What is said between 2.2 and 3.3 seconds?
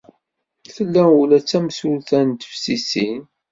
n teftisin.